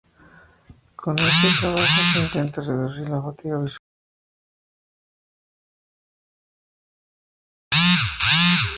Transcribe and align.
Con 0.95 1.19
este 1.19 1.47
trabajo 1.59 2.01
se 2.11 2.19
intenta 2.23 2.61
reducir 2.61 3.07
la 3.07 3.21
fatiga 3.21 3.59
visual. 3.59 3.85